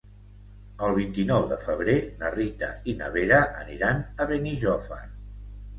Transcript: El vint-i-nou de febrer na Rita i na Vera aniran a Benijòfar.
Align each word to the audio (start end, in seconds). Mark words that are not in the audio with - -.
El 0.87 0.93
vint-i-nou 0.99 1.45
de 1.51 1.59
febrer 1.65 1.97
na 2.23 2.33
Rita 2.39 2.73
i 2.95 2.99
na 3.03 3.11
Vera 3.19 3.41
aniran 3.63 4.05
a 4.25 4.31
Benijòfar. 4.35 5.05